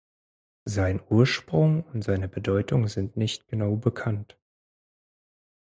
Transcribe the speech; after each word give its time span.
Sein 0.65 0.99
Ursprung 1.11 1.83
und 1.93 2.01
seine 2.01 2.27
Bedeutung 2.27 2.87
sind 2.87 3.17
nicht 3.17 3.47
genau 3.47 3.75
bekannt. 3.75 4.35